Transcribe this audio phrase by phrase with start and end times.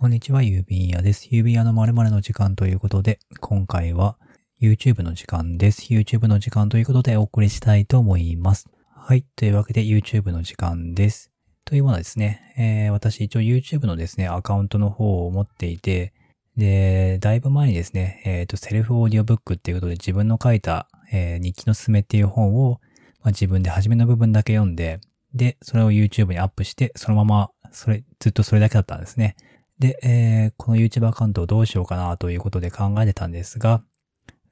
[0.00, 1.26] こんにちは、郵便屋です。
[1.32, 4.16] 郵便屋の〇〇の時間ということで、今回は
[4.62, 5.92] YouTube の時間です。
[5.92, 8.68] YouTube の時間ということでお送りしたいと思います。
[8.94, 9.24] はい。
[9.34, 11.32] というわけで YouTube の時間です。
[11.64, 16.12] というものはですね、えー私一応 YouTube のですね、アカウントの方を持っていて、
[16.56, 22.80] で、だいぶ前にですね、えっ、と、セルフオーディオブックっていうことで自分の書いた、えー日記のすすめっていう本を、
[23.24, 25.00] まあ、自分で初めの部分だけ読んで、
[25.34, 29.34] で、それを YouTube にアップして、そのまま、それ、ずっとそれだけだったんですね。
[29.78, 33.82] で、えーこの YouTube アカウントをどうしようかなということで考えてたんですが、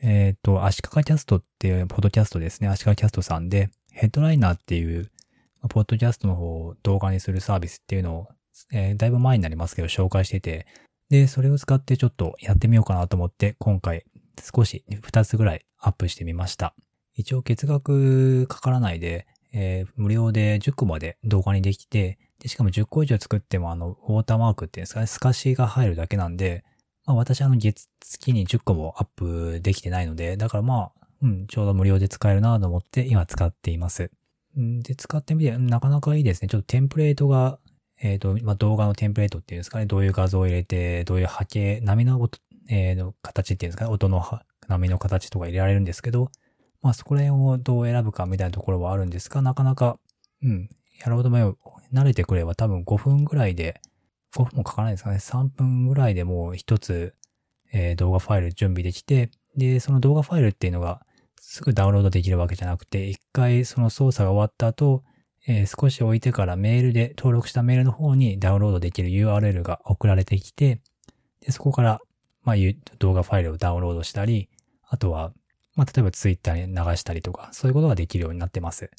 [0.00, 5.10] えっ、と、足利キャストっていう、ポッドキャストですね、足利キャストさんで、ヘッドライナーっていう、
[5.68, 8.28] ポッドキャストの方を動画にするサービスっていうのを、
[8.72, 10.66] えーだいぶ前になりますけど、紹介してて、
[11.10, 14.04] で、それを使ってちょっとやってみようかなと思って、今回
[14.40, 16.74] 少し2つぐらいアップしてみました。
[17.14, 26.64] 一応月額かからないで、えー無料で10個まで動画にできて、でしかも10個以上作ってもあの、ウォーターマークっていうんですかね、透かしが入るだけなんで、
[27.06, 34.10] まあ私あの月、月に10個もアップできてないので、だからまあ、うん、ちょうど無料で使えるなと思って今使っています。
[34.56, 36.48] で、使ってみて、なかなかいいですね。
[36.48, 37.58] ちょっとテンプレートが、
[38.00, 44.22] えっ、と、まあ、動画のテンプレートっていうんですかね、どういう画像を入れて、どういう波形、波の音、えーの形っていうんですかね、音の
[44.68, 46.30] 波の形とか入れられるんですけど、
[46.82, 49.98] まあそこら辺をどう選ぶかみたいなところはあるんですが、なかなか、
[50.42, 50.68] うん、
[51.00, 51.54] やろうと思えば、
[51.92, 53.80] 慣れてくれば多分5分ぐらいで、
[54.34, 57.14] 5分もかからないですかね、3分ぐらいでもう一つ、
[57.72, 61.04] えー動画ファイル準備できて、で、その動画ファイルっていうのが
[61.40, 65.04] すぐダウンロードできるわけじゃなくて、一回その操作が終わった後、
[65.46, 70.80] えー少し置いてからメールで登録したメールの方にダウンロードできる URL が送られてきて、
[71.40, 72.00] で、そこから、
[72.42, 72.56] まあ、
[72.98, 74.48] 動画ファイルをダウンロードしたり、
[74.86, 75.32] あとは、
[75.78, 78.90] まあ、例えば Twitter に流したりとか、そういうことができるようになってます。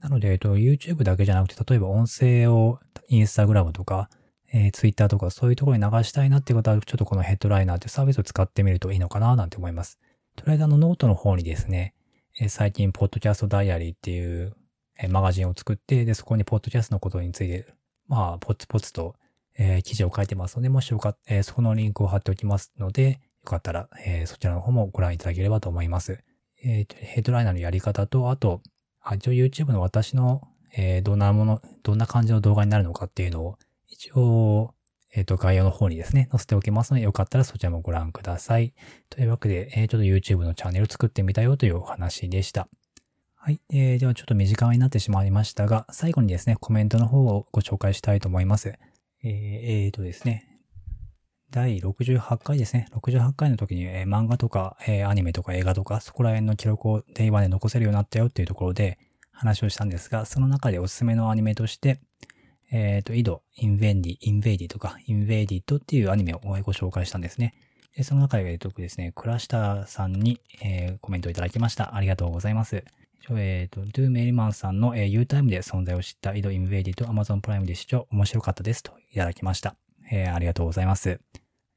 [0.00, 4.10] なので、えっと、YouTube だけじゃなくて、例えば音声を Instagram とか、
[4.52, 10.00] えー Twitter とかそういうところに流したいなって方は、ちょっとこの Headliner ってサービスを使ってみるといいのかななんて思います。
[10.34, 11.94] とりあえずあのノートの方にですね、
[12.40, 14.56] えー最近、ポッドキャストダイアリーっていう、
[14.98, 17.66] えーマガジンを作って、で、そこにポッドキャストのことについて、
[18.08, 19.14] まあ、ポツポツと、
[19.56, 26.24] えー記事を書いてますので、もしよかったら、えーそこのリンクを貼っておきますので、よかったら、えーそちらの方もご覧いただければと思います。
[26.64, 28.62] えーヘッドライナーのやり方と、あと、
[29.02, 34.74] あ一応 YouTube の私の、えーどんなもの、どんな感じの動画になるのかっていうのを、一応、
[35.14, 38.74] えっ、と、概要の方にですね、載せておきますので、よかったらそちらもご覧ください。
[39.10, 42.68] というわけで、えーちょっと YouTube のチャンネルを作ってみたよというお話でした。
[43.36, 43.60] はい。
[43.70, 48.70] えー、ではちょっと短めになってしまいましたが、最後にですね、コメントの方をご紹介したいと思います。
[49.22, 50.53] えー、えーとですね、
[51.54, 52.88] 第68回ですね。
[52.96, 58.98] 68回の時に、えー漫画とか、えーアニメとか映画とか、そこら辺の記録を Day One で残せるようになったよっていうところで
[59.30, 62.00] 話をしたんですが、その中でおすすめのアニメとして、
[62.72, 67.54] えっ、と、井戸、インベンディ、インベイディとか、インベイディットっていうアニメをご紹介したんですね。
[67.96, 71.94] でその中で、えーとですね、クラシターさんに、えーコメントをいただきました。
[71.94, 72.84] ありがとうございます。
[73.30, 79.76] えっ、と、ドゥーメリマンさんの、えー、U-Time で存在を知った井戸インベイディと Amazon プライムで視聴面白かったですといただきました。
[80.10, 81.20] えーありがとうございます。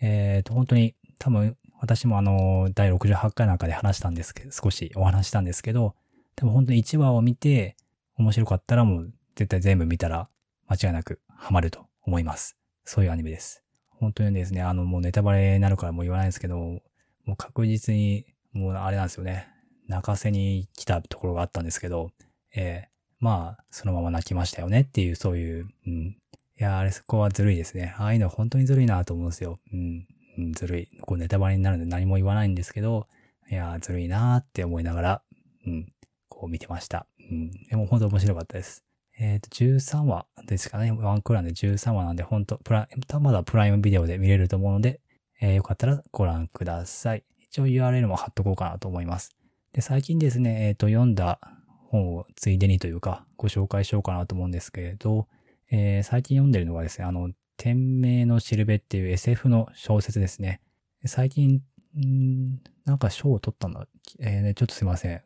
[0.00, 5.94] えっ、と、本当に多分私もあの、第68回なんかで話したんですけど、少しお話したんですけど、
[6.36, 7.76] でも本当に1話を見て
[8.16, 10.28] 面白かったらもう絶対全部見たら
[10.68, 12.56] 間違いなくハマると思います。
[12.84, 13.62] そういうアニメです。
[13.88, 16.80] 本当にですね、あのもうネタバレになるからもう言わないですけど、も
[17.26, 19.48] う確実にもうあれなんですよね。
[19.88, 22.10] 泣かせに来たところがあったんですけど、
[22.54, 22.90] えー
[23.20, 26.16] まあ、そのまま泣きましたよねっていう、そういう、うん。
[26.60, 27.94] いや、あれそこはずるいですね。
[27.96, 29.58] ああいうの本当にずるいなと思うんですよ。
[29.72, 30.06] うん。
[30.36, 30.88] うん、ずるい。
[31.00, 33.06] こうネタバレになるんで何も言わないんですけど、
[33.50, 35.22] いやー、ずるいなーって思いながら、
[35.66, 35.92] うん、
[36.28, 37.06] こう見てました。
[37.30, 37.50] うん。
[37.70, 38.84] でも本当面白かったです。
[39.18, 40.92] えっ、と、13話ですかね。
[40.92, 42.88] ワンクーランで13話なんで、本当プラ
[43.20, 45.00] まだプライムビデオで見れると思うので、
[45.40, 47.24] えーよかったらご覧ください。
[47.40, 49.34] 一応 URL も貼っとこうかなと思います。
[49.72, 51.40] で、最近ですね、えっ、と、読んだ
[51.88, 55.26] 本をついでにというか、ご紹介しようかなと思うんですけれど、
[55.70, 60.60] えー最近読んでるのがですね、あの、天命のしるべっていう SF の小説ですね。
[61.04, 61.62] 最近、
[61.98, 63.86] んなんか賞を取ったんだ。
[64.18, 65.22] えーね、ちょっとすいません。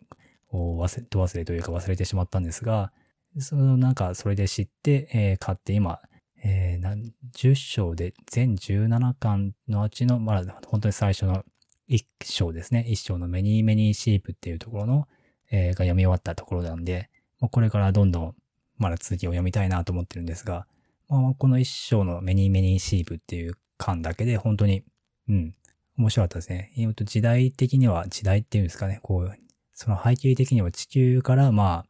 [0.51, 2.93] お忘れ、と忘れというか忘れてしまったんですが、
[3.39, 6.01] そのなんかそれで知って、えー買って今、
[6.43, 11.45] えー10章で全17巻のうちの、まだ本当に最初の
[11.89, 12.87] 1章ですね。
[12.89, 15.09] 1章のメニーメニーシープっていうところの、
[15.51, 17.11] えーが読み終わったところなんで、
[17.51, 18.35] これからどんどん
[18.77, 20.67] まだ続きを読みたいなと思ってるんですが、
[21.09, 24.83] まあ、この1章のメニーメニーシープっていう巻だけで本当に、
[25.29, 25.55] うん、
[25.99, 26.73] 面白かったですね。
[26.77, 29.33] えっと時代的には、時代っていうんですかね、こう、
[29.75, 31.85] その背景的には地球から、ま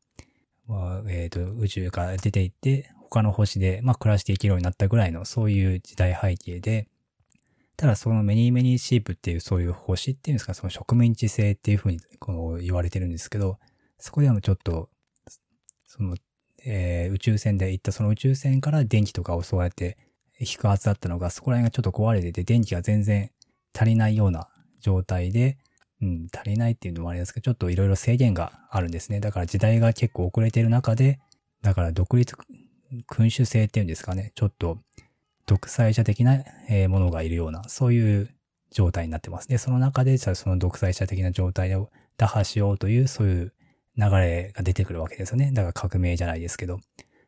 [0.69, 6.89] あ、まあえっ、と、宇宙から出ていって、他の星で、まあ、暮らしていけるようになったぐらいの、そういう時代背景で、
[7.77, 13.59] ただそのメニーメニーシープっていうそういう星っていうんですか、その植民地性っていうふうにこの言われてるんですけど、
[13.99, 14.91] そこでもちょっと、
[15.87, 16.17] その、
[16.65, 19.99] えー、宇宙船で行ったその宇宙船から電気とかをそうやって
[20.41, 23.31] 引くはずだったのが、そこら辺がちょっと壊れてて、電気が全然
[23.75, 24.49] 足りないような
[24.81, 25.59] 状態で、
[26.03, 29.21] うん、足りないっていうのもあれですけど、ちょっといろいろ制限があるんですね。
[29.21, 31.21] だから時代が結構遅れてる中で、
[31.63, 32.37] だから独立
[33.07, 34.79] 君主制っていうんですかね、ちょっと
[35.47, 36.45] 独裁者的な
[36.89, 38.35] ものがいるような、そういう
[38.71, 39.49] 状態になってます。
[39.49, 43.53] で、その中で、じゃあその独裁者的な状態を打破しようという、そういう
[43.97, 45.53] 流れが出てくるわけですよね。
[45.53, 46.81] だから革命じゃないですけど。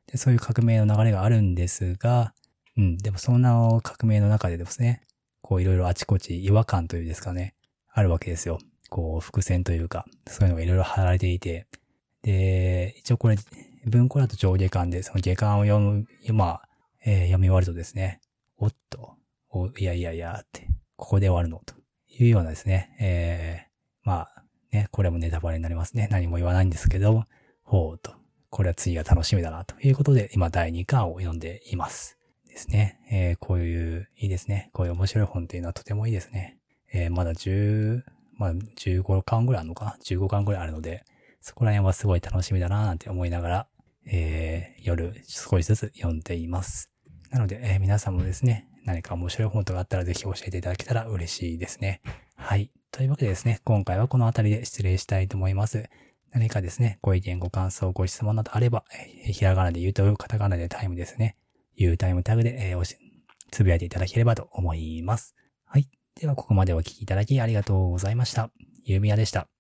[0.07, 2.33] でそういう革命の流れがあるんですが、
[2.77, 3.53] うん、でもそんな
[3.83, 5.03] 革命の中でですね、
[5.41, 7.55] こういろいろあちこち違和感というですかね、
[7.93, 8.59] あるわけですよ。
[8.89, 11.67] こう伏線というか、そういうのがいろいろ貼られていて、
[12.23, 13.37] で、一応これ、
[13.87, 16.69] 文庫だと上下巻で、その下巻を読む、まあ、
[17.05, 18.21] えー、読み終わるとですね、
[18.59, 19.15] おっと、
[19.51, 21.75] お、いやいやいやって、ここで終わるのと
[22.09, 24.43] いうようなですね、えー、まあ、
[24.77, 26.09] ね、これもネタバレになりますね。
[26.11, 27.25] 何も言わないんですけど、
[27.63, 28.13] ほうと、
[28.51, 32.19] これは次が楽しみだなということで、今第2巻を読んでいます。
[32.47, 33.01] ですね。
[33.11, 34.71] えー、こういう、いいですね。
[34.73, 36.59] こういう面白い本っていうのはとてもいいですね。
[36.93, 38.03] えー、まだ10、
[38.35, 41.05] まあ15巻ぐらいあるのか ?15 巻ぐらいあるので、
[41.41, 43.67] そこら辺はすごい楽しみだななんて思いながら、
[44.07, 46.91] えー、夜少しずつ読んでいます。
[47.31, 52.01] なので、えー、皆さんもですね、何か面白い本とかあったらぜひ教えていただけたら嬉しいですね。
[52.37, 52.71] はい。
[52.91, 55.89] というわけでですね、今回はこの辺りで失礼したいと思います。
[56.33, 58.85] 何かですね、ご意見、ご感想、ご質問などあれば、
[59.27, 61.37] え、ひらがなで言うと、カタカナでタイムですね。
[61.77, 62.97] 言うタイムタグで、えー、
[63.51, 65.35] つぶやいていただければと思います。
[65.65, 65.89] はい。
[66.21, 68.51] では、ここまでお聞きいただきありがとうございました。
[68.85, 69.49] ゆうみやでした。